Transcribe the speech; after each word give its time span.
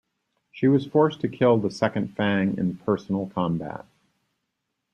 She 0.51 0.67
was 0.67 0.87
forced 0.87 1.19
to 1.21 1.29
kill 1.29 1.59
the 1.59 1.69
second 1.69 2.15
Fang 2.17 2.57
in 2.57 2.77
personal 2.77 3.27
combat. 3.29 3.85